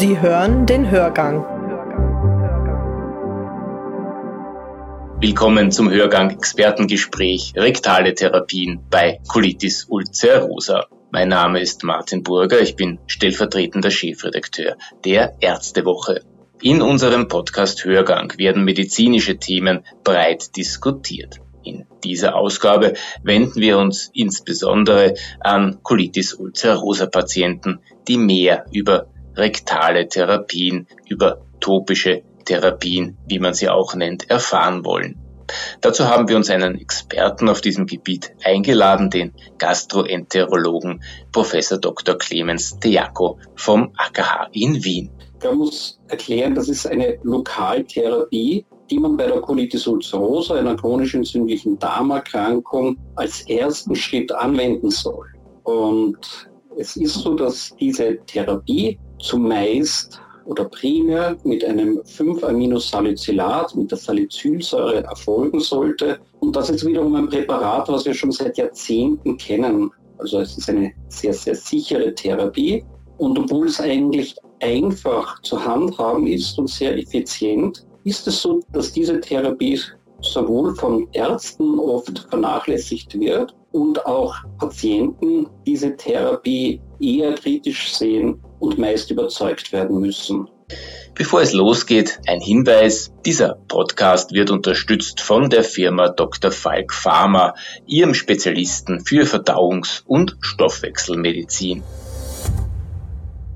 Sie 0.00 0.18
hören 0.18 0.64
den 0.64 0.90
Hörgang. 0.90 1.44
Willkommen 5.20 5.70
zum 5.70 5.90
Hörgang 5.90 6.30
Expertengespräch 6.30 7.52
Rektale 7.54 8.14
Therapien 8.14 8.80
bei 8.88 9.20
Colitis 9.28 9.84
ulcerosa. 9.90 10.86
Mein 11.10 11.28
Name 11.28 11.60
ist 11.60 11.84
Martin 11.84 12.22
Burger, 12.22 12.62
ich 12.62 12.76
bin 12.76 12.98
stellvertretender 13.08 13.90
Chefredakteur 13.90 14.78
der 15.04 15.36
Ärztewoche. 15.40 16.22
In 16.62 16.80
unserem 16.80 17.28
Podcast 17.28 17.84
Hörgang 17.84 18.32
werden 18.38 18.64
medizinische 18.64 19.36
Themen 19.36 19.84
breit 20.02 20.56
diskutiert. 20.56 21.42
In 21.62 21.84
dieser 22.04 22.36
Ausgabe 22.36 22.94
wenden 23.22 23.60
wir 23.60 23.76
uns 23.76 24.10
insbesondere 24.14 25.12
an 25.40 25.82
Colitis 25.82 26.32
ulcerosa 26.32 27.04
Patienten, 27.04 27.80
die 28.08 28.16
mehr 28.16 28.64
über 28.72 29.08
rektale 29.40 30.08
Therapien, 30.08 30.86
über 31.08 31.42
topische 31.58 32.22
Therapien, 32.44 33.18
wie 33.26 33.38
man 33.38 33.54
sie 33.54 33.68
auch 33.68 33.94
nennt, 33.94 34.30
erfahren 34.30 34.84
wollen. 34.84 35.18
Dazu 35.80 36.08
haben 36.08 36.28
wir 36.28 36.36
uns 36.36 36.48
einen 36.50 36.76
Experten 36.78 37.48
auf 37.48 37.60
diesem 37.60 37.86
Gebiet 37.86 38.32
eingeladen, 38.44 39.10
den 39.10 39.32
Gastroenterologen 39.58 41.02
Professor 41.32 41.78
Dr. 41.78 42.16
Clemens 42.16 42.78
Dejaco 42.78 43.38
vom 43.56 43.92
AKH 43.96 44.48
in 44.52 44.84
Wien. 44.84 45.10
Man 45.42 45.56
muss 45.56 45.98
erklären, 46.08 46.54
das 46.54 46.68
ist 46.68 46.86
eine 46.86 47.18
Lokaltherapie, 47.22 48.66
die 48.90 48.98
man 48.98 49.16
bei 49.16 49.26
der 49.26 49.40
Colitis 49.40 49.86
ulcerosa, 49.86 50.56
einer 50.56 50.76
chronisch 50.76 51.14
entzündlichen 51.14 51.78
Darmerkrankung, 51.78 52.98
als 53.16 53.48
ersten 53.48 53.96
Schritt 53.96 54.32
anwenden 54.32 54.90
soll. 54.90 55.26
Und 55.62 56.49
es 56.76 56.96
ist 56.96 57.14
so, 57.14 57.34
dass 57.34 57.74
diese 57.78 58.18
Therapie 58.26 58.98
zumeist 59.18 60.20
oder 60.46 60.64
primär 60.64 61.36
mit 61.44 61.64
einem 61.64 62.00
5-Aminosalicylat, 62.00 63.74
mit 63.76 63.90
der 63.90 63.98
Salicylsäure 63.98 65.04
erfolgen 65.04 65.60
sollte. 65.60 66.18
Und 66.40 66.56
das 66.56 66.70
ist 66.70 66.84
wiederum 66.86 67.14
ein 67.14 67.28
Präparat, 67.28 67.88
was 67.88 68.04
wir 68.04 68.14
schon 68.14 68.32
seit 68.32 68.56
Jahrzehnten 68.58 69.36
kennen. 69.36 69.90
Also 70.18 70.40
es 70.40 70.56
ist 70.58 70.68
eine 70.68 70.92
sehr, 71.08 71.32
sehr 71.32 71.54
sichere 71.54 72.14
Therapie. 72.14 72.84
Und 73.18 73.38
obwohl 73.38 73.66
es 73.66 73.80
eigentlich 73.80 74.34
einfach 74.60 75.40
zu 75.42 75.62
handhaben 75.62 76.26
ist 76.26 76.58
und 76.58 76.68
sehr 76.68 76.96
effizient, 76.96 77.86
ist 78.04 78.26
es 78.26 78.40
so, 78.40 78.60
dass 78.72 78.92
diese 78.92 79.20
Therapie 79.20 79.78
sowohl 80.22 80.74
von 80.74 81.06
Ärzten 81.12 81.78
oft 81.78 82.26
vernachlässigt 82.30 83.18
wird 83.18 83.54
und 83.72 84.06
auch 84.06 84.36
Patienten 84.58 85.48
diese 85.66 85.96
Therapie 85.96 86.80
eher 87.00 87.34
kritisch 87.34 87.94
sehen 87.94 88.42
und 88.58 88.78
meist 88.78 89.10
überzeugt 89.10 89.72
werden 89.72 90.00
müssen. 90.00 90.48
Bevor 91.14 91.42
es 91.42 91.52
losgeht, 91.52 92.20
ein 92.26 92.40
Hinweis. 92.40 93.12
Dieser 93.26 93.56
Podcast 93.68 94.32
wird 94.32 94.50
unterstützt 94.50 95.20
von 95.20 95.50
der 95.50 95.64
Firma 95.64 96.08
Dr. 96.08 96.52
Falk 96.52 96.94
Pharma, 96.94 97.54
ihrem 97.86 98.14
Spezialisten 98.14 99.04
für 99.04 99.26
Verdauungs- 99.26 100.02
und 100.06 100.36
Stoffwechselmedizin. 100.40 101.82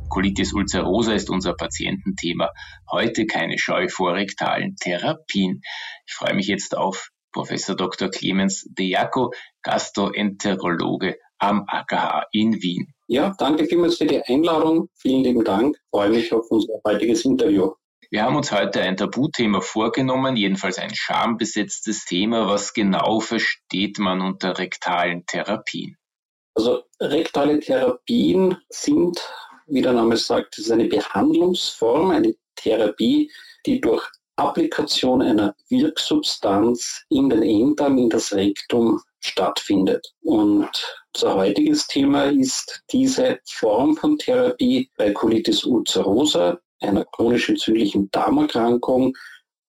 Colitis 0.08 0.52
ulcerosa 0.52 1.14
ist 1.14 1.30
unser 1.30 1.54
Patiententhema. 1.54 2.50
Heute 2.90 3.26
keine 3.26 3.58
Scheu 3.58 3.88
vor 3.88 4.14
rektalen 4.14 4.76
Therapien. 4.76 5.62
Ich 6.06 6.14
freue 6.14 6.34
mich 6.34 6.46
jetzt 6.46 6.76
auf 6.76 7.10
Professor 7.32 7.74
Dr. 7.74 8.10
Clemens 8.10 8.64
Dejaco, 8.70 9.32
Gastroenterologe 9.64 11.18
am 11.38 11.64
AKH 11.66 12.28
in 12.32 12.62
Wien. 12.62 12.94
Ja, 13.08 13.34
danke 13.38 13.66
vielmals 13.66 13.98
für 13.98 14.06
die 14.06 14.22
Einladung. 14.22 14.88
Vielen 14.94 15.24
lieben 15.24 15.44
Dank. 15.44 15.76
Ich 15.76 15.82
freue 15.90 16.10
mich 16.10 16.32
auf 16.32 16.46
unser 16.50 16.74
heutiges 16.86 17.24
Interview. 17.24 17.72
Wir 18.10 18.22
haben 18.22 18.36
uns 18.36 18.52
heute 18.52 18.80
ein 18.80 18.96
Tabuthema 18.96 19.60
vorgenommen, 19.60 20.36
jedenfalls 20.36 20.78
ein 20.78 20.94
schambesetztes 20.94 22.04
Thema. 22.04 22.48
Was 22.48 22.72
genau 22.72 23.20
versteht 23.20 23.98
man 23.98 24.20
unter 24.20 24.56
rektalen 24.58 25.26
Therapien? 25.26 25.96
Also 26.54 26.84
rektale 27.00 27.58
Therapien 27.58 28.56
sind, 28.68 29.20
wie 29.66 29.82
der 29.82 29.92
Name 29.92 30.16
sagt, 30.16 30.58
ist 30.58 30.70
eine 30.70 30.84
Behandlungsform, 30.84 32.10
eine 32.10 32.34
Therapie, 32.54 33.32
die 33.66 33.80
durch 33.80 34.08
Applikation 34.36 35.22
einer 35.22 35.54
Wirksubstanz 35.68 37.04
in 37.08 37.28
den 37.30 37.42
Enddarm, 37.42 37.98
in 37.98 38.10
das 38.10 38.32
Rektum 38.32 39.00
stattfindet. 39.20 40.12
Und 40.22 40.70
unser 41.14 41.34
heutiges 41.36 41.86
Thema 41.86 42.24
ist 42.24 42.82
diese 42.90 43.38
Form 43.44 43.96
von 43.96 44.18
Therapie 44.18 44.90
bei 44.96 45.12
Colitis 45.12 45.64
ulcerosa, 45.64 46.58
einer 46.80 47.04
chronisch 47.04 47.48
entzündlichen 47.48 48.10
Darmerkrankung, 48.10 49.16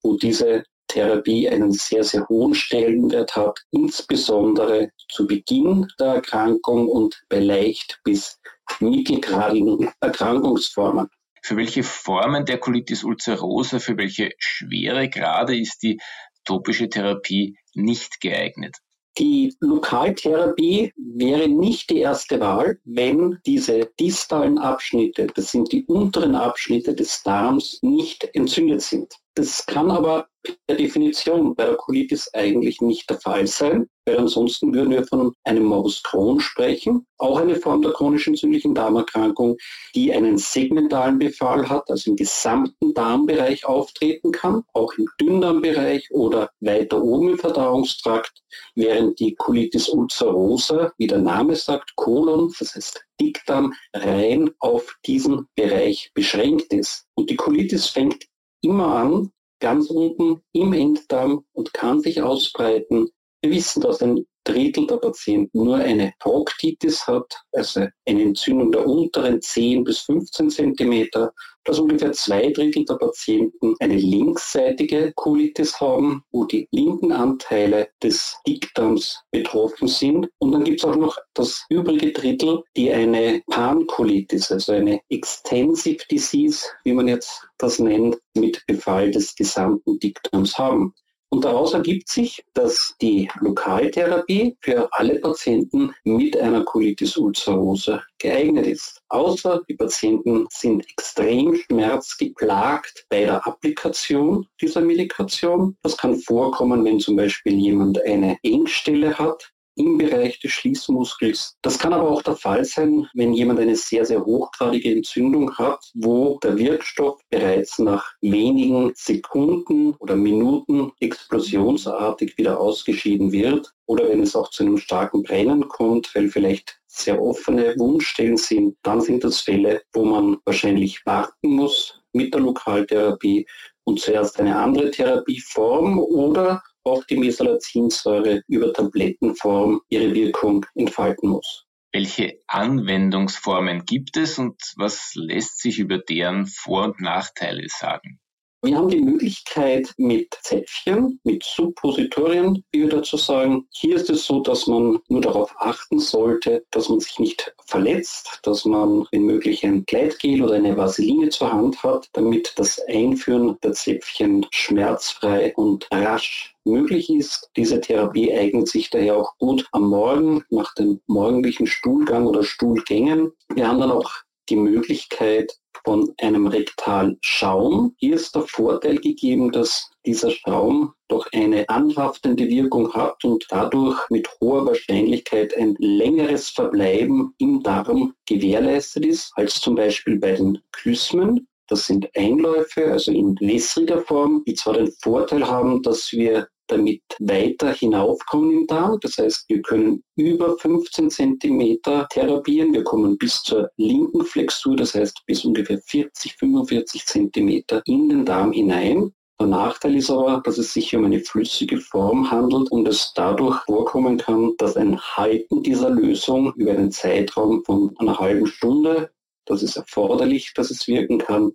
wo 0.02 0.16
diese 0.16 0.64
Therapie 0.88 1.50
einen 1.50 1.72
sehr, 1.72 2.04
sehr 2.04 2.28
hohen 2.28 2.54
Stellenwert 2.54 3.36
hat, 3.36 3.60
insbesondere 3.72 4.92
zu 5.10 5.28
Beginn 5.28 5.88
der 6.00 6.16
Erkrankung 6.16 6.88
und 6.88 7.24
bei 7.30 7.40
leicht 7.40 8.00
bis 8.04 8.40
mittelgradigen 8.80 9.92
Erkrankungsformen. 10.00 11.10
Für 11.46 11.58
welche 11.58 11.84
Formen 11.84 12.44
der 12.44 12.58
Colitis 12.58 13.04
ulcerosa, 13.04 13.78
für 13.78 13.96
welche 13.98 14.32
schwere 14.40 15.08
Grade 15.12 15.56
ist 15.56 15.84
die 15.84 16.02
topische 16.44 16.90
Therapie 16.90 17.56
nicht 17.76 18.20
geeignet? 18.20 18.78
Die 19.20 19.54
Lokaltherapie 19.60 20.92
wäre 20.98 21.48
nicht 21.48 21.92
die 21.92 22.00
erste 22.00 22.40
Wahl, 22.40 22.80
wenn 22.84 23.38
diese 23.46 23.92
distalen 24.00 24.58
Abschnitte, 24.58 25.28
das 25.28 25.52
sind 25.52 25.72
die 25.72 25.86
unteren 25.86 26.34
Abschnitte 26.34 26.96
des 26.96 27.22
Darms, 27.22 27.78
nicht 27.84 28.28
entzündet 28.34 28.82
sind. 28.82 29.14
Das 29.36 29.68
kann 29.68 29.92
aber 29.92 30.28
per 30.68 30.76
Definition 30.76 31.56
bei 31.56 31.66
der 31.66 31.76
Colitis 31.76 32.34
eigentlich 32.34 32.82
nicht 32.82 33.10
der 33.10 33.20
Fall 33.20 33.48
sein, 33.48 33.88
weil 34.06 34.20
ansonsten 34.20 34.74
würden 34.74 34.92
wir 34.92 35.06
von 35.06 35.34
einem 35.44 35.64
Morbus 35.66 36.04
Crohn 36.04 36.40
sprechen, 36.40 37.06
auch 37.18 37.40
eine 37.40 37.56
Form 37.56 37.82
der 37.82 37.92
chronisch 37.92 38.28
entzündlichen 38.28 38.76
Darmerkrankung, 38.76 39.58
die 39.96 40.14
einen 40.14 40.38
segmentalen 40.38 41.18
Befall 41.18 41.68
hat, 41.68 41.90
also 41.90 42.12
im 42.12 42.16
gesamten 42.16 42.94
Darmbereich 42.94 43.66
auftreten 43.66 44.32
kann, 44.32 44.64
auch 44.74 44.94
im 44.94 45.08
Dünndarmbereich 45.20 46.10
oder 46.12 46.50
weiter 46.60 47.02
oben 47.02 47.30
im 47.30 47.40
Verdauungstrakt, 47.40 48.44
während 48.76 49.20
die 49.20 49.36
Colitis 49.36 49.90
ulcerosa, 49.90 50.92
wie 50.98 51.08
der 51.08 51.20
Name 51.20 51.56
sagt, 51.56 51.96
Kolon, 51.96 52.54
das 52.60 52.76
heißt 52.76 53.04
Dickdarm, 53.20 53.74
rein 53.94 54.52
auf 54.60 54.96
diesen 55.06 55.48
Bereich 55.56 56.12
beschränkt 56.14 56.74
ist. 56.74 57.06
Und 57.16 57.30
die 57.30 57.36
Colitis 57.36 57.88
fängt 57.88 58.26
immer 58.62 58.96
an, 58.96 59.32
ganz 59.60 59.90
unten 59.90 60.42
im 60.52 60.74
Enddarm 60.74 61.46
und 61.54 61.74
kann 61.74 62.02
sich 62.02 62.22
ausbreiten. 62.22 63.10
Wir 63.42 63.52
wissen, 63.52 63.82
dass 63.82 64.02
ein 64.02 64.26
Drittel 64.46 64.88
der 64.88 64.98
Patienten 64.98 65.66
nur 65.66 65.78
eine 65.78 66.14
Proktitis 66.20 67.06
hat, 67.08 67.36
also 67.52 67.88
eine 68.06 68.22
Entzündung 68.22 68.72
der 68.72 68.88
unteren 68.88 69.42
10 69.42 69.84
bis 69.84 70.00
15 70.02 70.50
Zentimeter, 70.50 71.34
dass 71.66 71.80
ungefähr 71.80 72.14
zwei 72.14 72.52
Drittel 72.52 72.86
der 72.86 72.96
Patienten 72.96 73.76
eine 73.80 73.98
linksseitige 73.98 75.12
Colitis 75.16 75.82
haben, 75.82 76.24
wo 76.32 76.46
die 76.46 76.68
linken 76.72 77.12
Anteile 77.12 77.90
des 78.02 78.38
Dickdarms 78.48 79.20
betroffen 79.32 79.88
sind. 79.88 80.30
Und 80.38 80.52
dann 80.52 80.64
gibt 80.64 80.80
es 80.80 80.86
auch 80.86 80.96
noch 80.96 81.18
das 81.34 81.66
übrige 81.70 82.12
Drittel, 82.14 82.64
die 82.78 82.92
eine 82.92 83.42
Pancolitis, 83.50 84.52
also 84.52 84.74
eine 84.74 85.02
Extensive 85.10 86.06
Disease, 86.10 86.66
wie 86.84 86.94
man 86.94 87.08
jetzt 87.08 87.48
das 87.58 87.80
nennt, 87.80 88.18
mit 88.36 88.64
Befall 88.68 89.12
des 89.12 89.36
gesamten 89.36 90.00
Dickdarms 90.00 90.58
haben. 90.58 90.94
Und 91.36 91.44
daraus 91.44 91.74
ergibt 91.74 92.08
sich, 92.08 92.46
dass 92.54 92.96
die 93.02 93.30
Lokaltherapie 93.42 94.56
für 94.62 94.88
alle 94.94 95.20
Patienten 95.20 95.94
mit 96.06 96.38
einer 96.38 96.64
Colitis 96.64 97.18
ulcerosa 97.18 98.02
geeignet 98.20 98.66
ist. 98.66 99.02
Außer 99.10 99.62
die 99.68 99.74
Patienten 99.74 100.48
sind 100.50 100.90
extrem 100.90 101.54
schmerzgeplagt 101.56 103.06
bei 103.10 103.26
der 103.26 103.46
Applikation 103.46 104.48
dieser 104.62 104.80
Medikation. 104.80 105.76
Das 105.84 105.98
kann 105.98 106.16
vorkommen, 106.16 106.86
wenn 106.86 107.02
zum 107.02 107.18
Beispiel 107.18 107.56
jemand 107.56 108.02
eine 108.06 108.38
Engstelle 108.42 109.20
hat, 109.20 109.52
im 109.76 109.98
Bereich 109.98 110.40
des 110.40 110.52
Schließmuskels. 110.52 111.58
Das 111.62 111.78
kann 111.80 111.94
aber 111.94 112.10
auch 112.10 112.22
der 112.22 112.36
Fall 112.36 112.66
sein, 112.66 113.08
wenn 113.14 113.34
jemand 113.34 113.60
eine 113.60 113.76
sehr, 113.76 114.06
sehr 114.06 114.26
hochgradige 114.26 114.92
Entzündung 114.92 115.56
hat, 115.58 115.80
wo 115.94 116.40
der 116.44 116.58
Wirkstoff 116.58 117.22
bereits 117.30 117.80
nach 117.80 118.14
wenigen 118.22 118.92
Sekunden 118.96 119.94
oder 120.00 120.16
Minuten 120.16 120.92
explosionsartig 121.00 122.38
wieder 122.38 122.60
ausgeschieden 122.60 123.32
wird 123.32 123.74
oder 123.86 124.10
wenn 124.10 124.22
es 124.22 124.36
auch 124.36 124.50
zu 124.50 124.64
einem 124.64 124.78
starken 124.78 125.24
Brennen 125.24 125.68
kommt, 125.68 126.14
weil 126.16 126.30
vielleicht 126.30 126.80
sehr 126.88 127.22
offene 127.22 127.76
Wundstellen 127.78 128.38
sind, 128.38 128.78
dann 128.84 129.02
sind 129.02 129.24
das 129.24 129.42
Fälle, 129.42 129.82
wo 129.94 130.06
man 130.06 130.38
wahrscheinlich 130.46 131.06
warten 131.06 131.50
muss 131.50 132.02
mit 132.14 132.34
der 132.34 132.42
Lokaltherapie 132.42 133.46
und 133.84 134.00
zuerst 134.00 134.40
eine 134.40 134.58
andere 134.58 134.92
Therapieform 134.92 136.00
oder 136.00 136.64
auch 136.86 137.04
die 137.06 137.18
Mesalacinsäure 137.18 138.42
über 138.48 138.72
Tablettenform 138.72 139.82
ihre 139.90 140.14
Wirkung 140.14 140.66
entfalten 140.76 141.30
muss. 141.30 141.66
Welche 141.92 142.42
Anwendungsformen 142.48 143.86
gibt 143.86 144.18
es 144.18 144.38
und 144.38 144.62
was 144.78 145.12
lässt 145.16 145.60
sich 145.62 145.80
über 145.80 145.98
deren 145.98 146.46
Vor- 146.46 146.86
und 146.86 147.02
Nachteile 147.02 147.68
sagen? 147.70 148.20
Wir 148.66 148.78
haben 148.78 148.90
die 148.90 149.00
Möglichkeit 149.00 149.94
mit 149.98 150.40
Zäpfchen, 150.42 151.20
mit 151.24 151.44
Suppositorien, 151.44 152.64
wie 152.72 152.82
wir 152.82 152.90
dazu 152.90 153.16
sagen. 153.16 153.68
Hier 153.72 153.96
ist 153.96 154.10
es 154.10 154.26
so, 154.26 154.40
dass 154.40 154.66
man 154.66 154.98
nur 155.08 155.22
darauf 155.22 155.54
achten 155.60 156.00
sollte, 156.00 156.66
dass 156.72 156.90
man 156.90 157.00
sich 157.00 157.20
nicht 157.20 157.54
verletzt, 157.68 158.40
dass 158.42 158.66
man 158.66 159.06
wenn 159.12 159.22
möglich 159.22 159.64
ein 159.64 159.86
Gleitgel 159.86 160.42
oder 160.42 160.56
eine 160.56 160.76
Vaseline 160.76 161.30
zur 161.30 161.54
Hand 161.54 161.84
hat, 161.84 162.10
damit 162.14 162.54
das 162.56 162.82
Einführen 162.88 163.56
der 163.64 163.74
Zäpfchen 163.74 164.48
schmerzfrei 164.50 165.54
und 165.56 165.88
rasch 165.94 166.56
möglich 166.64 167.12
ist. 167.12 167.52
Diese 167.56 167.80
Therapie 167.80 168.34
eignet 168.34 168.68
sich 168.68 168.90
daher 168.90 169.18
auch 169.18 169.38
gut 169.38 169.68
am 169.74 169.90
Morgen 169.90 170.44
nach 170.50 170.74
dem 170.74 171.02
morgendlichen 171.06 171.68
Stuhlgang 171.68 172.26
oder 172.26 172.42
Stuhlgängen. 172.42 173.32
Wir 173.54 173.68
haben 173.68 173.80
dann 173.80 173.92
auch 173.92 174.12
die 174.50 174.56
Möglichkeit 174.56 175.58
von 175.84 176.14
einem 176.20 176.48
Rektalschaum. 176.48 177.96
Hier 177.98 178.16
ist 178.16 178.36
der 178.36 178.44
Vorteil 178.44 178.98
gegeben, 178.98 179.52
dass 179.52 179.90
dieser 180.06 180.32
Schaum 180.32 180.94
doch 181.08 181.28
eine 181.34 181.68
anhaftende 181.70 182.48
Wirkung 182.48 182.94
hat 182.94 183.24
und 183.24 183.46
dadurch 183.50 184.00
mit 184.10 184.28
hoher 184.40 184.66
Wahrscheinlichkeit 184.66 185.56
ein 185.58 185.76
längeres 185.80 186.50
Verbleiben 186.50 187.34
im 187.38 187.62
Darm 187.62 188.14
gewährleistet 188.26 189.06
ist, 189.06 189.32
als 189.36 189.62
zum 189.62 189.76
Beispiel 189.76 190.18
bei 190.20 190.34
den 190.34 190.60
Klysmen. 190.72 191.48
Das 191.68 191.88
sind 191.88 192.08
Einläufe, 192.16 192.92
also 192.92 193.12
in 193.12 193.36
wässriger 193.40 194.02
Form, 194.02 194.44
die 194.48 194.54
zwar 194.54 194.76
den 194.76 194.92
Vorteil 195.02 195.48
haben, 195.48 195.82
dass 195.82 196.12
wir 196.12 196.48
damit 196.68 197.02
weiter 197.20 197.72
hinaufkommen 197.74 198.52
im 198.52 198.68
Darm. 198.68 198.98
Das 199.02 199.18
heißt, 199.18 199.46
wir 199.48 199.62
können 199.62 200.04
über 200.16 200.58
15 200.58 201.10
Zentimeter 201.10 202.08
therapieren. 202.10 202.74
Wir 202.74 202.84
kommen 202.84 203.18
bis 203.18 203.42
zur 203.44 203.70
linken 203.78 204.24
Flexur, 204.26 204.76
das 204.76 204.96
heißt 204.96 205.22
bis 205.26 205.46
ungefähr 205.46 205.80
40, 205.80 206.36
45 206.38 207.06
Zentimeter 207.06 207.82
in 207.86 208.10
den 208.10 208.26
Darm 208.26 208.52
hinein. 208.52 209.14
Der 209.40 209.48
Nachteil 209.48 209.96
ist 209.96 210.10
aber, 210.10 210.42
dass 210.46 210.58
es 210.58 210.74
sich 210.74 210.96
um 210.96 211.04
eine 211.04 211.20
flüssige 211.20 211.80
Form 211.80 212.32
handelt 212.32 212.72
und 212.72 212.88
es 212.88 213.12
dadurch 213.14 213.62
vorkommen 213.66 214.18
kann, 214.18 214.54
dass 214.58 214.78
ein 214.78 214.98
Halten 215.00 215.62
dieser 215.62 215.90
Lösung 215.90 216.54
über 216.56 216.72
einen 216.72 216.92
Zeitraum 216.92 217.64
von 217.66 217.94
einer 217.98 218.18
halben 218.18 218.48
Stunde, 218.48 219.12
das 219.46 219.62
ist 219.62 219.76
erforderlich, 219.76 220.54
dass 220.56 220.72
es 220.72 220.88
wirken 220.88 221.18
kann, 221.18 221.52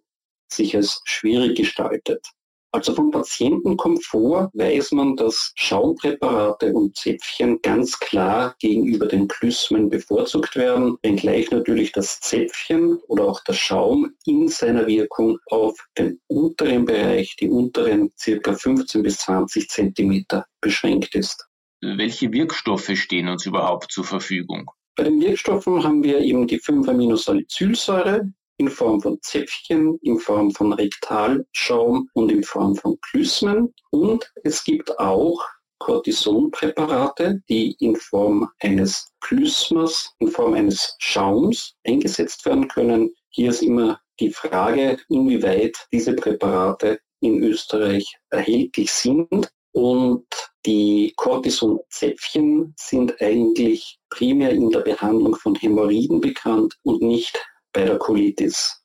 sich 0.53 0.77
als 0.77 1.01
schwierig 1.05 1.57
gestaltet. 1.57 2.27
Also 2.73 2.95
vom 2.95 3.11
Patientenkomfort 3.11 4.51
weiß 4.55 4.93
man, 4.93 5.17
dass 5.17 5.53
Schaumpräparate 5.57 6.73
und 6.73 6.97
Zäpfchen 6.97 7.61
ganz 7.63 7.99
klar 7.99 8.55
gegenüber 8.61 9.07
den 9.07 9.27
Klysmen 9.27 9.89
bevorzugt 9.89 10.55
werden, 10.55 10.97
wenngleich 11.03 11.51
natürlich 11.51 11.91
das 11.91 12.21
Zäpfchen 12.21 13.01
oder 13.09 13.25
auch 13.25 13.43
der 13.43 13.55
Schaum 13.55 14.13
in 14.25 14.47
seiner 14.47 14.87
Wirkung 14.87 15.39
auf 15.47 15.77
den 15.99 16.21
unteren 16.29 16.85
Bereich, 16.85 17.35
die 17.41 17.49
unteren 17.49 18.13
circa 18.17 18.53
15 18.53 19.03
bis 19.03 19.19
20 19.19 19.69
Zentimeter 19.69 20.47
beschränkt 20.61 21.17
ist. 21.17 21.49
Welche 21.81 22.33
Wirkstoffe 22.33 22.91
stehen 22.95 23.27
uns 23.27 23.47
überhaupt 23.47 23.91
zur 23.91 24.05
Verfügung? 24.05 24.71
Bei 24.97 25.05
den 25.05 25.21
Wirkstoffen 25.21 25.83
haben 25.83 26.05
wir 26.05 26.21
eben 26.21 26.47
die 26.47 26.61
5-Aminosalicylsäure, 26.61 28.31
in 28.61 28.69
Form 28.69 29.01
von 29.01 29.19
Zäpfchen, 29.23 29.99
in 30.03 30.19
Form 30.19 30.51
von 30.51 30.75
Rektalschaum 30.75 32.11
und 32.13 32.31
in 32.31 32.43
Form 32.43 32.77
von 32.77 33.01
Klysmen. 33.01 33.73
Und 33.91 34.31
es 34.45 34.63
gibt 34.63 34.99
auch 34.99 35.43
Cortisonpräparate, 35.79 37.43
die 37.49 37.75
in 37.81 37.97
Form 37.97 38.51
eines 38.61 39.15
Klysmas, 39.23 40.15
in 40.19 40.29
Form 40.29 40.53
eines 40.53 40.95
Schaums 40.99 41.75
eingesetzt 41.87 42.45
werden 42.45 42.69
können. 42.69 43.15
Hier 43.31 43.49
ist 43.49 43.63
immer 43.63 43.99
die 44.21 44.31
Frage, 44.31 44.99
inwieweit 45.09 45.79
diese 45.91 46.13
Präparate 46.13 47.01
in 47.21 47.43
Österreich 47.43 48.15
erhältlich 48.29 48.93
sind. 48.93 49.51
Und 49.73 50.27
die 50.67 51.15
Cortisonzäpfchen 51.17 52.75
sind 52.77 53.23
eigentlich 53.23 53.99
primär 54.11 54.51
in 54.51 54.69
der 54.69 54.81
Behandlung 54.81 55.35
von 55.35 55.55
Hämorrhoiden 55.55 56.21
bekannt 56.21 56.77
und 56.83 57.01
nicht 57.01 57.41
bei 57.73 57.85
der 57.85 57.99
Colitis. 57.99 58.83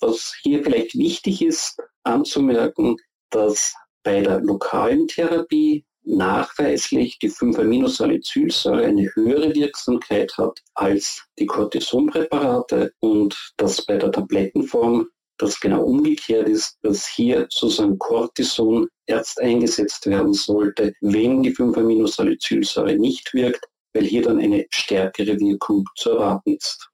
Was 0.00 0.34
hier 0.42 0.62
vielleicht 0.62 0.96
wichtig 0.96 1.42
ist 1.42 1.76
anzumerken, 2.04 2.96
dass 3.30 3.74
bei 4.02 4.20
der 4.22 4.40
lokalen 4.40 5.06
Therapie 5.06 5.84
nachweislich 6.04 7.18
die 7.18 7.30
5-Aminosalicylsäure 7.30 8.84
eine 8.84 9.10
höhere 9.14 9.54
Wirksamkeit 9.54 10.32
hat 10.38 10.58
als 10.74 11.22
die 11.38 11.46
Cortisonpräparate 11.46 12.92
und 13.00 13.52
dass 13.56 13.84
bei 13.84 13.96
der 13.96 14.10
Tablettenform 14.10 15.06
das 15.38 15.58
genau 15.58 15.82
umgekehrt 15.82 16.48
ist, 16.48 16.76
dass 16.82 17.06
hier 17.06 17.46
sozusagen 17.50 17.98
Cortison 17.98 18.88
erst 19.06 19.40
eingesetzt 19.40 20.06
werden 20.06 20.34
sollte, 20.34 20.92
wenn 21.00 21.42
die 21.42 21.54
5-Aminosalicylsäure 21.54 22.96
nicht 22.96 23.32
wirkt, 23.32 23.64
weil 23.94 24.04
hier 24.04 24.22
dann 24.22 24.38
eine 24.38 24.66
stärkere 24.70 25.38
Wirkung 25.38 25.84
zu 25.96 26.10
erwarten 26.10 26.56
ist. 26.56 26.89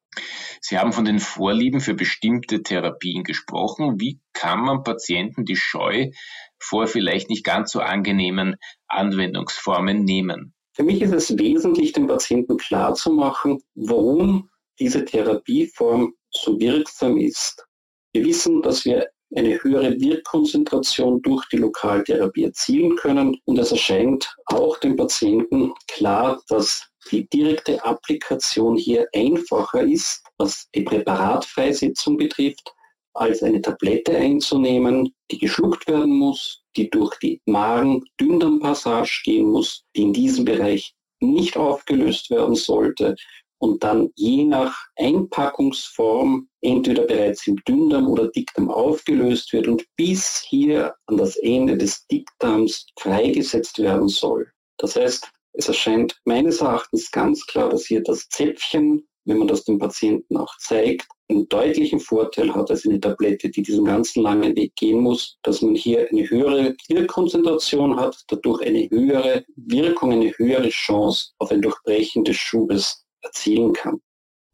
Sie 0.61 0.79
haben 0.79 0.93
von 0.93 1.05
den 1.05 1.21
Vorlieben 1.21 1.81
für 1.81 1.95
bestimmte 1.95 2.63
Therapien 2.63 3.23
gesprochen. 3.25 4.01
Wie 4.01 4.21
kann 4.33 4.61
man 4.61 4.83
Patienten 4.83 5.45
die 5.45 5.57
Scheu 5.57 6.11
vor 6.59 6.87
vielleicht 6.87 7.31
nicht 7.31 7.45
ganz 7.45 7.73
so 7.73 7.81
angenehmen 7.81 8.57
Anwendungsformen 8.89 10.05
nehmen? 10.05 10.55
Für 10.75 10.83
mich 10.83 11.01
ist 11.01 11.13
es 11.13 11.39
wesentlich, 11.39 11.93
den 11.93 12.07
Patienten 12.07 12.57
klarzumachen, 12.57 13.63
warum 13.75 14.51
diese 14.79 15.05
Therapieform 15.05 16.15
so 16.31 16.59
wirksam 16.61 17.17
ist. 17.17 17.65
Wir 18.12 18.25
wissen, 18.25 18.62
dass 18.62 18.85
wir 18.85 19.07
eine 19.35 19.62
höhere 19.62 19.99
Wirkkonzentration 19.99 21.21
durch 21.23 21.47
die 21.49 21.57
Lokaltherapie 21.57 22.45
erzielen 22.45 22.97
können 22.97 23.37
und 23.45 23.59
es 23.59 23.73
erscheint 23.73 24.35
auch 24.47 24.79
dem 24.79 24.97
Patienten 24.97 25.73
klar, 25.89 26.41
dass 26.49 26.89
die 27.11 27.29
direkte 27.29 27.82
Applikation 27.85 28.76
hier 28.76 29.06
einfacher 29.14 29.82
ist, 29.82 30.23
was 30.38 30.69
die 30.75 30.82
Präparatfreisetzung 30.82 32.17
betrifft, 32.17 32.73
als 33.14 33.43
eine 33.43 33.62
Tablette 33.62 34.17
einzunehmen, 34.17 35.14
die 35.31 35.38
geschluckt 35.38 35.88
werden 35.88 36.12
muss, 36.12 36.62
die 36.76 36.91
durch 36.91 37.17
die 37.19 37.41
Magen-Dünndarmpassage 37.47 39.23
gehen 39.25 39.47
muss, 39.47 39.85
die 39.97 40.03
in 40.03 40.12
diesem 40.12 40.44
Bereich 40.44 40.94
nicht 41.20 41.56
aufgelöst 41.56 42.31
werden 42.31 42.55
sollte 42.55 43.17
und 43.59 43.82
dann 43.82 44.11
je 44.17 44.44
nach 44.44 44.87
Einpackungsform 44.97 46.49
entweder 46.61 47.05
bereits 47.05 47.47
im 47.47 47.56
Dünndarm 47.64 48.09
oder 48.09 48.28
Dickdarm 48.28 48.71
aufgelöst 48.71 49.52
wird 49.52 49.66
und 49.66 49.85
bis 49.97 50.45
hier 50.47 50.95
an 51.07 51.16
das 51.16 51.37
Ende 51.37 51.76
des 51.76 52.07
Dickdarms 52.07 52.87
freigesetzt 52.99 53.78
werden 53.78 54.09
soll. 54.09 54.50
Das 54.78 54.97
heißt, 54.97 55.31
es 55.57 55.69
erscheint 55.69 56.21
meines 56.25 56.61
Erachtens 56.61 57.11
ganz 57.11 57.47
klar, 57.47 57.71
dass 57.71 57.87
hier 57.87 58.03
das 58.03 58.29
Zäpfchen, 58.29 59.07
wenn 59.25 59.39
man 59.39 59.49
das 59.49 59.65
dem 59.65 59.79
Patienten 59.79 60.37
auch 60.37 60.55
zeigt, 60.59 61.07
einen 61.29 61.49
deutlichen 61.49 61.99
Vorteil 61.99 62.55
hat 62.55 62.71
als 62.71 62.87
eine 62.87 63.01
Tablette, 63.01 63.51
die 63.51 63.63
diesen 63.63 63.85
ganzen 63.85 64.23
langen 64.23 64.55
Weg 64.55 64.77
gehen 64.77 65.01
muss, 65.01 65.39
dass 65.43 65.63
man 65.63 65.75
hier 65.75 66.09
eine 66.11 66.29
höhere 66.29 66.77
Wirkkonzentration 66.89 67.97
hat, 67.97 68.23
dadurch 68.29 68.63
eine 68.63 68.89
höhere 68.89 69.45
Wirkung, 69.57 70.13
eine 70.13 70.31
höhere 70.37 70.69
Chance 70.69 71.33
auf 71.39 71.51
ein 71.51 71.63
Durchbrechen 71.63 72.23
des 72.23 72.37
Schubes 72.37 73.05
erzielen 73.23 73.73
kann. 73.73 74.01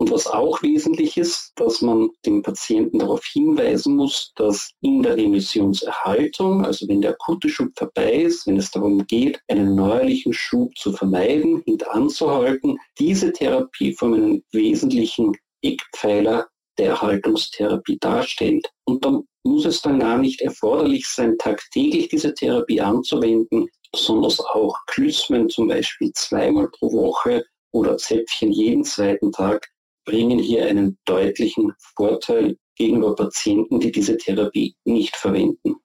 Und 0.03 0.11
was 0.11 0.27
auch 0.27 0.61
wesentlich 0.63 1.17
ist, 1.17 1.53
dass 1.55 1.81
man 1.81 2.11
den 2.27 2.43
Patienten 2.43 2.99
darauf 2.99 3.25
hinweisen 3.25 3.95
muss, 3.95 4.33
dass 4.35 4.73
in 4.81 5.01
der 5.01 5.17
Remissionserhaltung, 5.17 6.67
also 6.67 6.89
wenn 6.89 7.03
der 7.03 7.13
akute 7.13 7.49
Schub 7.49 7.69
vorbei 7.79 8.15
ist, 8.15 8.45
wenn 8.49 8.57
es 8.57 8.73
darum 8.73 9.07
geht, 9.07 9.41
einen 9.47 9.77
neuerlichen 9.77 10.33
Schub 10.33 10.77
zu 10.77 10.93
vermeiden, 10.93 11.63
hinteranzuhalten, 11.67 12.79
diese 12.99 13.33
Therapie 13.33 13.95
von 13.95 14.15
einem 14.15 14.43
wesentlichen 14.51 15.37
Eckpfeiler 15.63 16.49
der 16.79 16.89
Erhaltungstherapie 16.89 17.99
darstellt. 18.01 18.67
Und 18.83 19.05
dann 19.05 19.23
muss 19.45 19.67
es 19.67 19.83
dann 19.83 20.01
gar 20.01 20.19
nicht 20.19 20.41
erforderlich 20.41 21.07
sein, 21.07 21.39
tagtäglich 21.39 22.09
diese 22.09 22.35
Therapie 22.35 22.81
anzuwenden, 22.81 23.69
sondern 23.95 24.33
auch 24.53 24.77
Klysmen 24.89 25.49
zum 25.49 25.69
Beispiel 25.69 26.11
zweimal 26.15 26.69
pro 26.77 26.91
Woche 26.93 27.45
oder 27.71 27.97
Zäpfchen 27.99 28.51
jeden 28.51 28.83
zweiten 28.83 29.31
Tag 29.31 29.69
bringen 30.05 30.39
hier 30.39 30.67
einen 30.67 30.99
deutlichen 31.05 31.73
Vorteil 31.97 32.57
gegenüber 32.77 33.15
Patienten, 33.15 33.81
die 33.81 33.93
diese 33.93 34.17
Therapie 34.17 34.75
nicht 34.85 35.17
verwenden. 35.17 35.77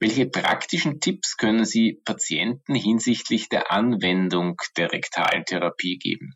Welche 0.00 0.26
praktischen 0.26 1.00
Tipps 1.00 1.36
können 1.36 1.64
Sie 1.64 2.00
Patienten 2.04 2.74
hinsichtlich 2.74 3.48
der 3.48 3.70
Anwendung 3.70 4.56
der 4.76 4.92
rektalen 4.92 5.44
Therapie 5.44 5.98
geben? 5.98 6.34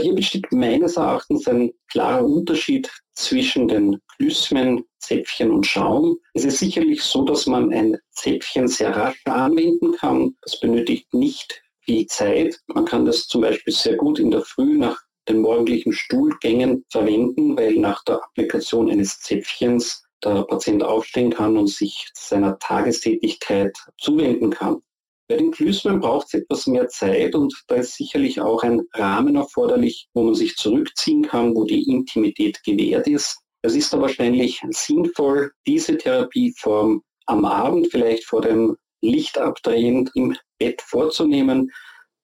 Hier 0.00 0.14
besteht 0.14 0.52
meines 0.52 0.96
Erachtens 0.96 1.48
ein 1.48 1.72
klarer 1.90 2.24
Unterschied 2.24 2.90
zwischen 3.14 3.66
den 3.66 3.98
Klysmen, 4.16 4.84
Zäpfchen 5.00 5.50
und 5.50 5.66
Schaum. 5.66 6.18
Es 6.34 6.44
ist 6.44 6.58
sicherlich 6.58 7.02
so, 7.02 7.24
dass 7.24 7.46
man 7.46 7.72
ein 7.72 7.98
Zäpfchen 8.12 8.68
sehr 8.68 8.96
rasch 8.96 9.20
anwenden 9.24 9.92
kann. 9.96 10.36
Das 10.42 10.60
benötigt 10.60 11.12
nicht 11.12 11.62
viel 11.80 12.06
Zeit. 12.06 12.60
Man 12.66 12.84
kann 12.84 13.04
das 13.04 13.26
zum 13.26 13.40
Beispiel 13.40 13.72
sehr 13.72 13.96
gut 13.96 14.20
in 14.20 14.30
der 14.30 14.42
Früh 14.42 14.78
nach 14.78 15.02
den 15.28 15.40
morgendlichen 15.40 15.92
Stuhlgängen 15.92 16.84
verwenden, 16.90 17.56
weil 17.56 17.76
nach 17.76 18.02
der 18.04 18.22
Applikation 18.22 18.90
eines 18.90 19.20
Zäpfchens 19.20 20.04
der 20.24 20.42
Patient 20.44 20.82
aufstehen 20.82 21.30
kann 21.30 21.56
und 21.56 21.68
sich 21.68 22.08
seiner 22.14 22.58
Tagestätigkeit 22.58 23.76
zuwenden 23.98 24.50
kann. 24.50 24.82
Bei 25.28 25.36
den 25.36 25.50
Klüsmen 25.50 26.00
braucht 26.00 26.26
es 26.26 26.34
etwas 26.34 26.66
mehr 26.66 26.88
Zeit 26.88 27.34
und 27.34 27.54
da 27.68 27.76
ist 27.76 27.94
sicherlich 27.94 28.40
auch 28.40 28.62
ein 28.62 28.82
Rahmen 28.92 29.36
erforderlich, 29.36 30.08
wo 30.14 30.24
man 30.24 30.34
sich 30.34 30.56
zurückziehen 30.56 31.22
kann, 31.22 31.54
wo 31.54 31.64
die 31.64 31.88
Intimität 31.88 32.62
gewährt 32.64 33.06
ist. 33.06 33.38
Es 33.62 33.74
ist 33.74 33.92
da 33.92 34.00
wahrscheinlich 34.00 34.60
sinnvoll, 34.70 35.52
diese 35.66 35.96
Therapieform 35.96 37.02
am 37.26 37.44
Abend 37.44 37.88
vielleicht 37.90 38.24
vor 38.24 38.42
dem 38.42 38.76
Lichtabdrehen 39.00 40.10
im 40.14 40.36
Bett 40.58 40.82
vorzunehmen. 40.82 41.70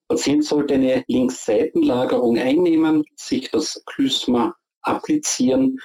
Patient 0.09 0.43
sollte 0.43 0.73
eine 0.73 1.03
Linksseitenlagerung 1.07 2.37
einnehmen, 2.37 3.05
sich 3.15 3.51
das 3.51 3.81
Klysma 3.85 4.55
applizieren 4.81 5.77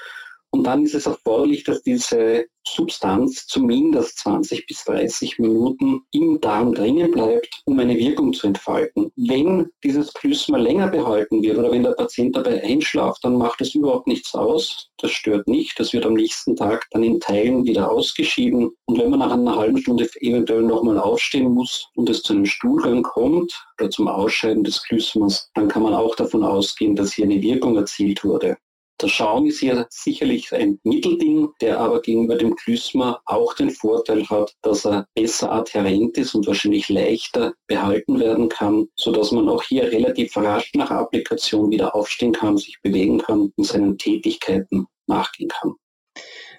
und 0.55 0.63
dann 0.63 0.85
ist 0.85 0.95
es 0.95 1.07
erforderlich, 1.07 1.65
dass 1.65 1.83
diese 1.83 2.47
Substanz 2.65 3.45
zumindest 3.49 4.19
20 4.21 4.69
bis 4.69 4.85
30 4.85 5.41
Minuten 5.41 6.03
im 6.13 6.41
Darm 6.41 6.73
drinnen 6.73 7.11
bleibt, 7.11 7.61
um 7.65 7.77
eine 7.81 7.99
Wirkung 7.99 8.33
zu 8.33 8.47
entfalten. 8.47 9.11
Wenn 9.17 9.67
dieses 9.83 10.15
Klysma 10.15 10.57
länger 10.59 10.87
behalten 10.87 11.43
wird 11.43 11.59
oder 11.59 11.73
wenn 11.73 11.83
der 11.83 11.95
Patient 11.95 12.37
dabei 12.37 12.63
einschlaft, 12.63 13.25
dann 13.25 13.37
macht 13.37 13.63
es 13.63 13.75
überhaupt 13.75 14.07
nichts 14.07 14.33
aus. 14.37 14.91
Das 14.99 15.11
stört 15.11 15.49
nicht. 15.49 15.81
Das 15.81 15.93
wird 15.93 16.07
am 16.07 16.15
nächsten 16.15 16.55
Tag 16.55 16.87
dann 16.93 17.03
in 17.03 17.19
Teilen 17.19 17.65
wieder 17.65 17.91
ausgeschieden. 17.91 18.71
Und 18.85 18.99
wenn 19.01 19.11
man 19.11 19.19
nach 19.19 19.33
einer 19.33 19.57
halben 19.57 19.79
Stunde 19.79 20.09
eventuell 20.21 20.63
nochmal 20.63 21.01
aufstehen 21.01 21.53
muss 21.53 21.89
und 21.97 22.09
es 22.09 22.23
zu 22.23 22.33
einem 22.33 22.47
Stuhlgang 22.47 23.03
kommt 23.03 23.61
oder 23.81 23.91
zum 23.91 24.07
Ausscheiden 24.07 24.63
des 24.63 24.85
Klysmas, 24.85 25.51
dann 25.55 25.67
kann 25.67 25.83
man 25.83 25.95
auch 25.95 26.15
davon 26.15 26.45
ausgehen, 26.45 26.95
dass 26.95 27.13
hier 27.13 27.25
eine 27.25 27.43
Wirkung 27.43 27.77
erzielt 27.77 28.23
wurde. 28.23 28.57
Der 29.01 29.09
Schaum 29.09 29.47
ist 29.47 29.59
hier 29.59 29.87
sicherlich 29.91 30.53
ein 30.53 30.79
Mittelding, 30.85 31.49
der 31.61 31.81
aber 31.81 32.01
gegenüber 32.01 32.37
dem 32.37 32.55
Klysma 32.55 33.21
auch 33.27 33.53
den 33.55 33.71
Vorteil 33.71 34.29
hat, 34.29 34.55
dass 34.63 34.87
er 34.87 35.09
besser 35.15 35.51
adherent 35.51 36.17
ist 36.17 36.35
und 36.37 36.47
wahrscheinlich 36.47 36.89
leichter 36.89 37.55
behalten 37.67 38.21
werden 38.21 38.49
kann, 38.49 38.87
sodass 38.95 39.33
man 39.33 39.49
auch 39.49 39.65
hier 39.65 39.91
relativ 39.91 40.37
rasch 40.37 40.71
nach 40.75 40.93
Applikation 40.93 41.73
wieder 41.73 41.97
aufstehen 41.97 42.33
kann, 42.33 42.57
sich 42.57 42.81
bewegen 42.83 43.19
kann 43.19 43.53
und 43.57 43.65
seinen 43.65 43.99
Tätigkeiten 43.99 44.87
nachgehen 45.09 45.49
kann. 45.49 45.75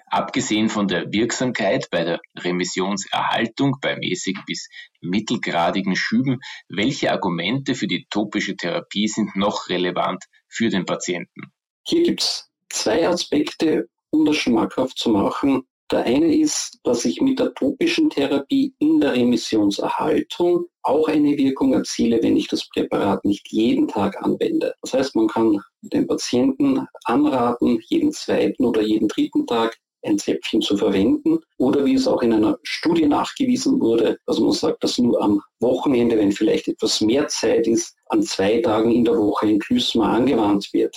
Abgesehen 0.08 0.68
von 0.68 0.88
der 0.88 1.10
Wirksamkeit 1.12 1.88
bei 1.90 2.04
der 2.04 2.20
Remissionserhaltung 2.38 3.78
bei 3.80 3.96
mäßig 3.96 4.36
bis 4.46 4.68
mittelgradigen 5.00 5.96
Schüben, 5.96 6.38
welche 6.68 7.10
Argumente 7.10 7.74
für 7.74 7.86
die 7.86 8.06
topische 8.10 8.56
Therapie 8.56 9.08
sind 9.08 9.34
noch 9.36 9.68
relevant 9.70 10.24
für 10.48 10.68
den 10.68 10.84
Patienten? 10.84 11.50
Hier 11.88 12.02
gibt 12.02 12.22
es 12.22 12.50
zwei 12.68 13.06
Aspekte, 13.06 13.88
um 14.10 14.24
das 14.24 14.36
schmackhaft 14.36 14.98
zu 14.98 15.08
machen. 15.08 15.62
Der 15.92 16.02
eine 16.02 16.36
ist, 16.36 16.80
dass 16.82 17.04
ich 17.04 17.20
mit 17.20 17.38
der 17.38 17.54
topischen 17.54 18.10
Therapie 18.10 18.74
in 18.80 18.98
der 18.98 19.12
Remissionserhaltung 19.12 20.66
auch 20.82 21.06
eine 21.06 21.38
Wirkung 21.38 21.74
erziele, 21.74 22.20
wenn 22.24 22.36
ich 22.36 22.48
das 22.48 22.68
Präparat 22.70 23.24
nicht 23.24 23.52
jeden 23.52 23.86
Tag 23.86 24.20
anwende. 24.20 24.74
Das 24.82 24.94
heißt, 24.94 25.14
man 25.14 25.28
kann 25.28 25.60
den 25.80 26.08
Patienten 26.08 26.88
anraten, 27.04 27.78
jeden 27.86 28.10
zweiten 28.10 28.64
oder 28.64 28.82
jeden 28.82 29.06
dritten 29.06 29.46
Tag 29.46 29.78
ein 30.04 30.18
Zäpfchen 30.18 30.62
zu 30.62 30.76
verwenden 30.76 31.38
oder 31.58 31.84
wie 31.84 31.94
es 31.94 32.08
auch 32.08 32.22
in 32.22 32.32
einer 32.32 32.58
Studie 32.64 33.06
nachgewiesen 33.06 33.80
wurde, 33.80 34.18
dass 34.26 34.40
man 34.40 34.50
sagt, 34.50 34.82
dass 34.82 34.98
nur 34.98 35.22
am 35.22 35.40
Wochenende, 35.60 36.18
wenn 36.18 36.32
vielleicht 36.32 36.66
etwas 36.66 37.00
mehr 37.00 37.28
Zeit 37.28 37.68
ist, 37.68 37.94
an 38.06 38.24
zwei 38.24 38.60
Tagen 38.60 38.90
in 38.90 39.04
der 39.04 39.16
Woche 39.16 39.46
ein 39.46 39.60
Klysma 39.60 40.16
angewandt 40.16 40.68
wird. 40.72 40.96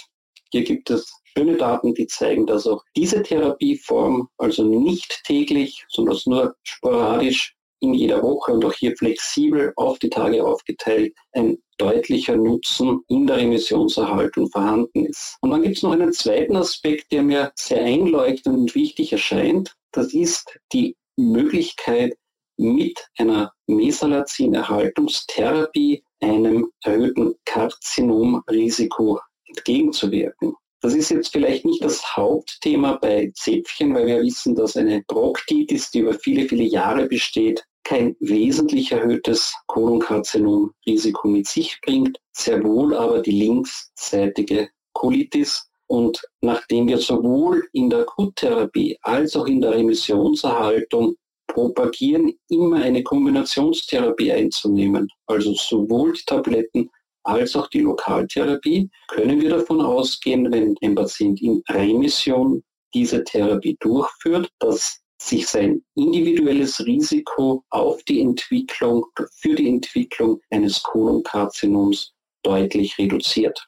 Hier 0.52 0.64
gibt 0.64 0.90
es 0.90 1.12
schöne 1.38 1.58
Daten, 1.58 1.94
die 1.94 2.08
zeigen, 2.08 2.48
dass 2.48 2.66
auch 2.68 2.84
diese 2.96 3.22
Therapieform, 3.22 4.30
also 4.38 4.64
nicht 4.64 5.22
täglich, 5.26 5.86
sondern 5.90 6.18
nur 6.26 6.56
sporadisch 6.64 7.56
in 7.82 7.94
jeder 7.94 8.22
Woche 8.22 8.52
und 8.52 8.66
auch 8.66 8.74
hier 8.74 8.94
flexibel 8.98 9.72
auf 9.78 10.00
die 10.00 10.10
Tage 10.10 10.46
aufgeteilt, 10.46 11.14
ein 11.32 11.58
deutlicher 11.78 12.36
Nutzen 12.36 13.00
in 13.08 13.26
der 13.26 13.38
Emissionserhaltung 13.38 14.52
vorhanden 14.52 15.06
ist. 15.06 15.38
Und 15.42 15.52
dann 15.52 15.62
gibt 15.62 15.78
es 15.78 15.84
noch 15.84 15.94
einen 15.94 16.12
zweiten 16.12 16.58
Aspekt, 16.58 17.10
der 17.12 17.24
mir 17.24 17.54
sehr 17.56 17.82
einleuchtend 17.84 18.58
und 18.58 18.76
wichtig 18.76 19.14
erscheint. 19.14 19.74
Das 19.94 20.14
ist 20.14 20.60
die 20.74 20.98
Möglichkeit, 21.16 22.18
mit 22.58 23.00
einer 23.18 23.54
Mesalazin-Erhaltungstherapie 23.68 26.04
einem 26.20 26.70
erhöhten 26.84 27.36
Karzinomrisiko 27.46 29.22
entgegenzuwirken. 29.50 30.54
Das 30.82 30.94
ist 30.94 31.10
jetzt 31.10 31.34
vielleicht 31.34 31.66
nicht 31.66 31.84
das 31.84 32.16
Hauptthema 32.16 32.94
bei 33.02 33.32
Zäpfchen, 33.36 33.94
weil 33.94 34.08
wir 34.08 34.22
wissen, 34.22 34.56
dass 34.56 34.78
eine 34.78 35.04
Proktitis, 35.08 35.92
die 35.92 36.00
über 36.00 36.14
viele, 36.14 36.48
viele 36.48 36.64
Jahre 36.64 37.08
besteht, 37.08 37.66
kein 37.84 38.16
wesentlich 38.20 38.92
erhöhtes 38.92 39.54
Kolonkarzinomrisiko 39.68 41.28
mit 41.28 41.48
sich 41.48 41.80
bringt, 41.82 42.18
sehr 42.32 42.64
wohl 42.64 42.96
aber 42.96 43.22
die 43.22 43.32
linksseitige 43.32 44.70
Colitis. 44.94 45.66
Und 45.88 46.22
nachdem 46.42 46.88
wir 46.88 47.00
sowohl 47.00 47.68
in 47.74 47.90
der 47.90 48.02
Akuttherapie 48.02 48.98
als 49.02 49.36
auch 49.36 49.48
in 49.48 49.60
der 49.60 49.72
Remissionserhaltung 49.72 51.16
propagieren, 51.48 52.34
immer 52.48 52.78
eine 52.78 53.04
Kombinationstherapie 53.04 54.32
einzunehmen, 54.32 55.10
also 55.26 55.54
sowohl 55.56 56.14
die 56.14 56.24
Tabletten 56.26 56.90
als 57.24 57.56
auch 57.56 57.68
die 57.68 57.82
Lokaltherapie, 57.82 58.90
können 59.08 59.42
wir 59.42 59.50
davon 59.50 59.82
ausgehen, 59.82 60.52
wenn 60.52 60.76
ein 60.82 60.96
Patient 60.96 61.42
in 61.42 61.62
Remission 61.70 62.64
diese 62.94 63.24
Therapie 63.24 63.78
durchführt, 63.80 64.50
dass 64.60 65.02
sich 65.22 65.48
sein 65.48 65.84
individuelles 65.96 66.86
Risiko 66.86 67.64
auf 67.70 68.04
die 68.04 68.22
Entwicklung, 68.22 69.06
für 69.36 69.56
die 69.56 69.68
Entwicklung 69.68 70.40
eines 70.50 70.82
Kolonkarbinoms 70.82 72.14
deutlich 72.44 72.98
reduziert. 72.98 73.68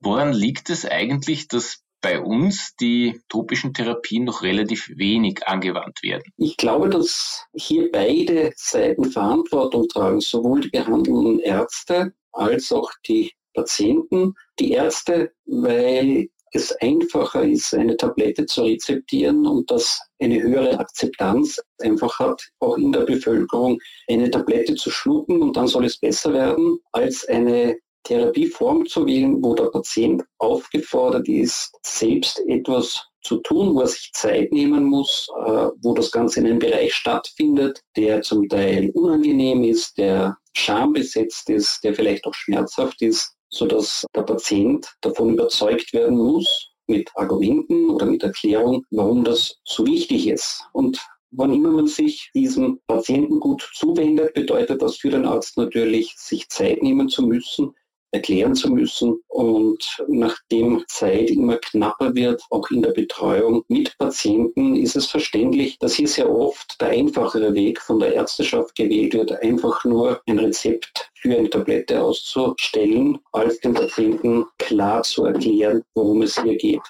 Woran 0.00 0.32
liegt 0.32 0.70
es 0.70 0.84
eigentlich, 0.84 1.48
dass 1.48 1.82
bei 2.00 2.20
uns 2.20 2.74
die 2.80 3.20
topischen 3.28 3.74
Therapien 3.74 4.24
noch 4.24 4.42
relativ 4.42 4.90
wenig 4.96 5.46
angewandt 5.46 6.02
werden? 6.02 6.24
Ich 6.36 6.56
glaube, 6.56 6.88
dass 6.88 7.46
hier 7.54 7.90
beide 7.90 8.52
Seiten 8.56 9.10
Verantwortung 9.10 9.88
tragen, 9.88 10.20
sowohl 10.20 10.60
die 10.60 10.70
behandelnden 10.70 11.38
Ärzte 11.40 12.12
als 12.32 12.72
auch 12.72 12.90
die 13.06 13.32
Patienten, 13.54 14.34
die 14.58 14.72
Ärzte, 14.72 15.32
weil 15.46 16.28
es 16.52 16.72
einfacher 16.80 17.44
ist, 17.44 17.74
eine 17.74 17.96
Tablette 17.96 18.46
zu 18.46 18.62
rezeptieren 18.62 19.46
und 19.46 19.70
das 19.70 19.98
eine 20.20 20.40
höhere 20.40 20.78
Akzeptanz 20.78 21.60
einfach 21.80 22.18
hat, 22.18 22.42
auch 22.60 22.76
in 22.76 22.92
der 22.92 23.00
Bevölkerung, 23.00 23.78
eine 24.08 24.30
Tablette 24.30 24.74
zu 24.74 24.90
schlucken 24.90 25.42
und 25.42 25.56
dann 25.56 25.66
soll 25.66 25.86
es 25.86 25.98
besser 25.98 26.32
werden, 26.32 26.78
als 26.92 27.26
eine 27.26 27.78
Therapieform 28.04 28.86
zu 28.86 29.06
wählen, 29.06 29.42
wo 29.42 29.54
der 29.54 29.70
Patient 29.70 30.22
aufgefordert 30.38 31.28
ist, 31.28 31.72
selbst 31.82 32.42
etwas 32.48 33.00
zu 33.22 33.38
tun, 33.38 33.74
wo 33.74 33.80
er 33.80 33.86
sich 33.86 34.10
Zeit 34.12 34.52
nehmen 34.52 34.84
muss, 34.84 35.28
äh, 35.46 35.68
wo 35.80 35.94
das 35.94 36.10
Ganze 36.10 36.40
in 36.40 36.46
einem 36.46 36.58
Bereich 36.58 36.94
stattfindet, 36.94 37.80
der 37.96 38.22
zum 38.22 38.48
Teil 38.48 38.90
unangenehm 38.94 39.64
ist, 39.64 39.96
der 39.98 40.36
schambesetzt 40.54 41.48
ist, 41.50 41.82
der 41.82 41.94
vielleicht 41.94 42.26
auch 42.26 42.34
schmerzhaft 42.34 43.00
ist, 43.02 43.34
sodass 43.48 44.04
der 44.14 44.22
Patient 44.22 44.86
davon 45.00 45.30
überzeugt 45.30 45.92
werden 45.92 46.18
muss, 46.18 46.72
mit 46.86 47.10
Argumenten 47.14 47.90
oder 47.90 48.06
mit 48.06 48.22
Erklärung, 48.22 48.84
warum 48.90 49.24
das 49.24 49.56
so 49.64 49.86
wichtig 49.86 50.28
ist. 50.28 50.64
Und 50.72 51.00
wann 51.30 51.52
immer 51.52 51.70
man 51.70 51.86
sich 51.86 52.30
diesem 52.34 52.80
Patienten 52.86 53.40
gut 53.40 53.68
zuwendet, 53.74 54.34
bedeutet 54.34 54.82
das 54.82 54.96
für 54.96 55.10
den 55.10 55.24
Arzt 55.24 55.56
natürlich, 55.56 56.14
sich 56.16 56.48
Zeit 56.48 56.82
nehmen 56.82 57.08
zu 57.08 57.22
müssen, 57.22 57.74
erklären 58.12 58.54
zu 58.54 58.70
müssen. 58.70 59.20
Und 59.28 60.04
nachdem 60.08 60.84
Zeit 60.88 61.30
immer 61.30 61.56
knapper 61.56 62.14
wird, 62.14 62.42
auch 62.50 62.70
in 62.70 62.82
der 62.82 62.92
Betreuung 62.92 63.64
mit 63.68 63.96
Patienten, 63.98 64.76
ist 64.76 64.96
es 64.96 65.06
verständlich, 65.06 65.78
dass 65.78 65.94
hier 65.94 66.08
sehr 66.08 66.30
oft 66.30 66.80
der 66.80 66.90
einfachere 66.90 67.54
Weg 67.54 67.80
von 67.80 67.98
der 67.98 68.14
Ärzteschaft 68.14 68.74
gewählt 68.76 69.14
wird, 69.14 69.32
einfach 69.42 69.84
nur 69.84 70.20
ein 70.26 70.38
Rezept 70.38 71.10
für 71.14 71.36
eine 71.36 71.50
Tablette 71.50 72.02
auszustellen, 72.02 73.18
als 73.32 73.60
dem 73.60 73.74
Patienten 73.74 74.44
klar 74.58 75.02
zu 75.02 75.24
erklären, 75.24 75.82
worum 75.94 76.22
es 76.22 76.40
hier 76.40 76.56
geht. 76.56 76.82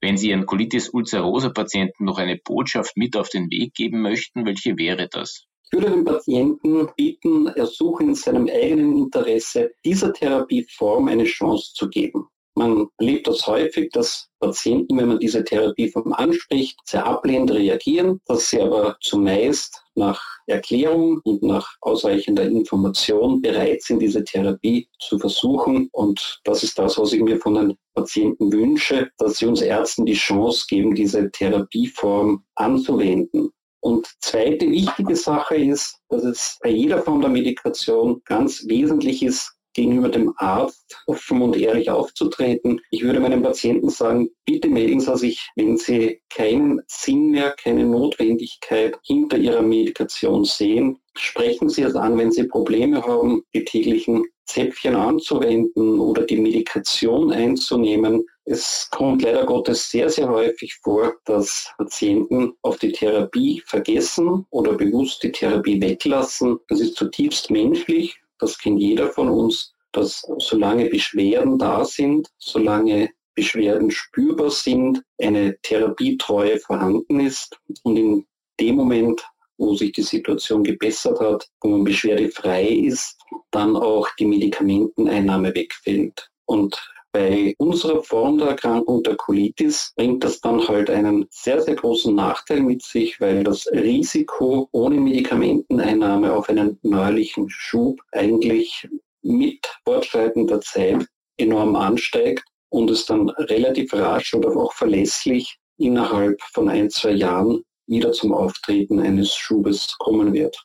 Wenn 0.00 0.16
Sie 0.16 0.30
Ihren 0.30 0.46
Colitis 0.46 0.90
ulcerosa 0.90 1.48
Patienten 1.50 2.04
noch 2.04 2.18
eine 2.18 2.36
Botschaft 2.36 2.96
mit 2.96 3.16
auf 3.16 3.28
den 3.28 3.50
Weg 3.50 3.74
geben 3.74 4.00
möchten, 4.02 4.46
welche 4.46 4.78
wäre 4.78 5.08
das? 5.08 5.44
Ich 5.70 5.78
würde 5.78 5.90
dem 5.90 6.04
Patienten 6.06 6.88
bieten, 6.96 7.46
er 7.48 7.66
suche 7.66 8.02
in 8.02 8.14
seinem 8.14 8.48
eigenen 8.48 8.96
Interesse, 8.96 9.70
dieser 9.84 10.14
Therapieform 10.14 11.08
eine 11.08 11.24
Chance 11.24 11.74
zu 11.74 11.90
geben. 11.90 12.26
Man 12.54 12.88
erlebt 12.96 13.26
das 13.26 13.46
häufig, 13.46 13.90
dass 13.92 14.30
Patienten, 14.40 14.96
wenn 14.96 15.08
man 15.08 15.18
diese 15.18 15.44
Therapieform 15.44 16.14
anspricht, 16.14 16.78
sehr 16.84 17.04
ablehnend 17.06 17.50
reagieren, 17.50 18.18
dass 18.24 18.48
sie 18.48 18.62
aber 18.62 18.96
zumeist 19.02 19.84
nach 19.94 20.20
Erklärung 20.46 21.20
und 21.24 21.42
nach 21.42 21.76
ausreichender 21.82 22.44
Information 22.46 23.42
bereit 23.42 23.82
sind, 23.82 24.00
diese 24.00 24.24
Therapie 24.24 24.88
zu 25.00 25.18
versuchen. 25.18 25.90
Und 25.92 26.40
das 26.44 26.62
ist 26.62 26.78
das, 26.78 26.96
was 26.96 27.12
ich 27.12 27.20
mir 27.20 27.38
von 27.38 27.54
den 27.54 27.78
Patienten 27.94 28.50
wünsche, 28.50 29.10
dass 29.18 29.36
sie 29.36 29.46
uns 29.46 29.60
Ärzten 29.60 30.06
die 30.06 30.14
Chance 30.14 30.64
geben, 30.66 30.94
diese 30.94 31.30
Therapieform 31.30 32.42
anzuwenden. 32.54 33.50
Und 33.80 34.08
zweite 34.20 34.68
wichtige 34.70 35.16
Sache 35.16 35.56
ist, 35.56 36.00
dass 36.08 36.24
es 36.24 36.58
bei 36.62 36.70
jeder 36.70 37.02
Form 37.02 37.20
der 37.20 37.30
Medikation 37.30 38.20
ganz 38.24 38.66
wesentlich 38.66 39.22
ist, 39.22 39.58
gegenüber 39.78 40.08
dem 40.08 40.32
Arzt 40.38 40.96
offen 41.06 41.40
und 41.40 41.56
ehrlich 41.56 41.88
aufzutreten. 41.88 42.80
Ich 42.90 43.04
würde 43.04 43.20
meinen 43.20 43.42
Patienten 43.42 43.90
sagen, 43.90 44.28
bitte 44.44 44.68
melden 44.68 44.98
Sie 44.98 45.16
sich, 45.16 45.48
wenn 45.54 45.76
Sie 45.76 46.20
keinen 46.30 46.80
Sinn 46.88 47.30
mehr, 47.30 47.54
keine 47.62 47.84
Notwendigkeit 47.84 48.98
hinter 49.04 49.36
Ihrer 49.38 49.62
Medikation 49.62 50.44
sehen. 50.44 50.98
Sprechen 51.16 51.68
Sie 51.68 51.82
es 51.82 51.94
an, 51.94 52.18
wenn 52.18 52.32
Sie 52.32 52.44
Probleme 52.44 53.02
haben, 53.02 53.42
die 53.54 53.64
täglichen 53.64 54.24
Zäpfchen 54.48 54.96
anzuwenden 54.96 56.00
oder 56.00 56.22
die 56.22 56.38
Medikation 56.38 57.32
einzunehmen. 57.32 58.26
Es 58.44 58.88
kommt 58.90 59.22
leider 59.22 59.44
Gottes 59.44 59.90
sehr, 59.90 60.08
sehr 60.10 60.28
häufig 60.28 60.74
vor, 60.82 61.14
dass 61.26 61.70
Patienten 61.76 62.54
auf 62.62 62.78
die 62.78 62.92
Therapie 62.92 63.62
vergessen 63.66 64.46
oder 64.50 64.72
bewusst 64.72 65.22
die 65.22 65.32
Therapie 65.32 65.80
weglassen. 65.80 66.58
Das 66.68 66.80
ist 66.80 66.96
zutiefst 66.96 67.50
menschlich 67.50 68.18
das 68.38 68.58
kennt 68.58 68.80
jeder 68.80 69.10
von 69.10 69.28
uns, 69.28 69.74
dass 69.92 70.22
solange 70.38 70.88
Beschwerden 70.88 71.58
da 71.58 71.84
sind, 71.84 72.28
solange 72.38 73.10
Beschwerden 73.34 73.90
spürbar 73.90 74.50
sind, 74.50 75.02
eine 75.20 75.58
Therapietreue 75.62 76.58
vorhanden 76.58 77.20
ist 77.20 77.58
und 77.82 77.96
in 77.96 78.26
dem 78.60 78.76
Moment, 78.76 79.24
wo 79.58 79.74
sich 79.74 79.92
die 79.92 80.02
Situation 80.02 80.64
gebessert 80.64 81.20
hat, 81.20 81.48
wo 81.60 81.68
man 81.68 81.84
beschwerdefrei 81.84 82.68
ist, 82.68 83.18
dann 83.50 83.76
auch 83.76 84.08
die 84.18 84.26
Medikamenteneinnahme 84.26 85.54
wegfällt. 85.54 86.30
Und 86.46 86.80
bei 87.12 87.54
unserer 87.58 88.02
Form 88.02 88.38
der 88.38 88.48
Erkrankung 88.48 89.02
der 89.02 89.16
Colitis 89.16 89.92
bringt 89.96 90.22
das 90.24 90.40
dann 90.40 90.66
halt 90.68 90.90
einen 90.90 91.26
sehr, 91.30 91.60
sehr 91.62 91.74
großen 91.74 92.14
Nachteil 92.14 92.60
mit 92.60 92.82
sich, 92.82 93.20
weil 93.20 93.44
das 93.44 93.66
Risiko 93.72 94.68
ohne 94.72 95.00
Medikamenteneinnahme 95.00 96.32
auf 96.32 96.48
einen 96.48 96.78
neuerlichen 96.82 97.48
Schub 97.48 98.00
eigentlich 98.12 98.86
mit 99.22 99.66
fortschreitender 99.84 100.60
Zeit 100.60 101.06
enorm 101.38 101.76
ansteigt 101.76 102.44
und 102.70 102.90
es 102.90 103.06
dann 103.06 103.30
relativ 103.30 103.94
rasch 103.94 104.34
oder 104.34 104.54
auch 104.56 104.72
verlässlich 104.74 105.58
innerhalb 105.78 106.40
von 106.52 106.68
ein, 106.68 106.90
zwei 106.90 107.12
Jahren 107.12 107.62
wieder 107.88 108.12
zum 108.12 108.32
Auftreten 108.32 109.00
eines 109.00 109.34
Schubes 109.34 109.96
kommen 109.98 110.32
wird. 110.32 110.64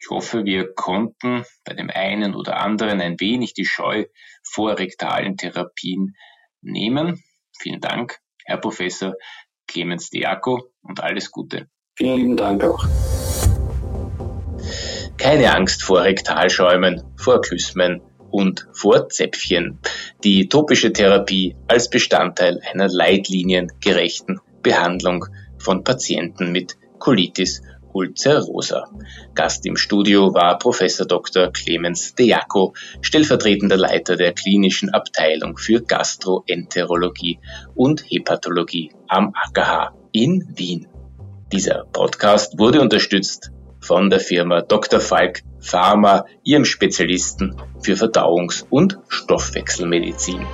Ich 0.00 0.10
hoffe, 0.10 0.44
wir 0.44 0.74
konnten 0.74 1.44
bei 1.64 1.74
dem 1.74 1.90
einen 1.90 2.34
oder 2.34 2.60
anderen 2.60 3.00
ein 3.00 3.18
wenig 3.18 3.54
die 3.54 3.64
Scheu 3.64 4.04
vor 4.44 4.78
rektalen 4.78 5.36
Therapien 5.36 6.14
nehmen. 6.60 7.24
Vielen 7.58 7.80
Dank, 7.80 8.18
Herr 8.44 8.58
Professor 8.58 9.14
Clemens 9.66 10.10
Diaco 10.10 10.70
und 10.82 11.00
alles 11.02 11.30
Gute. 11.30 11.68
Vielen 11.96 12.16
lieben 12.16 12.36
Dank 12.36 12.62
auch. 12.62 12.86
Keine 15.16 15.52
Angst 15.54 15.82
vor 15.82 16.02
Rektalschäumen, 16.02 17.02
vor 17.16 17.40
Kysmen 17.40 18.00
und 18.30 18.68
vor 18.72 19.08
Zäpfchen. 19.08 19.80
Die 20.22 20.48
topische 20.48 20.92
Therapie 20.92 21.56
als 21.66 21.90
Bestandteil 21.90 22.60
einer 22.70 22.88
leitliniengerechten 22.88 24.40
Behandlung 24.62 25.26
von 25.58 25.84
Patienten 25.84 26.52
mit 26.52 26.76
Colitis 26.98 27.62
ulcerosa. 27.92 28.88
Gast 29.34 29.66
im 29.66 29.76
Studio 29.76 30.34
war 30.34 30.58
Professor 30.58 31.06
Dr. 31.06 31.52
Clemens 31.52 32.14
Dejaco, 32.14 32.74
stellvertretender 33.00 33.76
Leiter 33.76 34.16
der 34.16 34.32
klinischen 34.32 34.90
Abteilung 34.90 35.56
für 35.56 35.82
Gastroenterologie 35.82 37.40
und 37.74 38.04
Hepatologie 38.08 38.92
am 39.08 39.32
AKH 39.34 39.94
in 40.12 40.52
Wien. 40.56 40.86
Dieser 41.52 41.84
Podcast 41.92 42.58
wurde 42.58 42.80
unterstützt 42.80 43.50
von 43.80 44.10
der 44.10 44.20
Firma 44.20 44.60
Dr. 44.60 45.00
Falk 45.00 45.40
Pharma, 45.60 46.26
ihrem 46.44 46.64
Spezialisten 46.64 47.56
für 47.80 47.94
Verdauungs- 47.94 48.66
und 48.68 48.98
Stoffwechselmedizin. 49.08 50.46